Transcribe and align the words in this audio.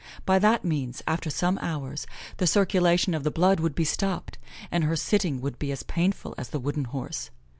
By 0.25 0.39
that 0.39 0.65
means, 0.65 1.03
after 1.05 1.29
some 1.29 1.59
hours, 1.59 2.07
the 2.37 2.47
circulation 2.47 3.13
of 3.13 3.23
the 3.23 3.29
blood 3.29 3.59
would 3.59 3.75
be 3.75 3.83
stopped, 3.85 4.39
and 4.71 4.83
her 4.83 4.95
sitting 4.95 5.41
would 5.41 5.59
be 5.59 5.71
as 5.71 5.83
painful 5.83 6.33
as 6.39 6.49
the 6.49 6.59
wooden 6.59 6.85
horse. 6.85 7.29